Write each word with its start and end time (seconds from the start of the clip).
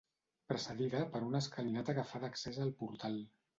Precedida 0.51 1.01
per 1.17 1.21
una 1.27 1.43
escalinata 1.45 1.97
que 2.01 2.07
fa 2.15 2.25
d'accés 2.25 2.61
al 2.67 2.75
portal. 2.83 3.23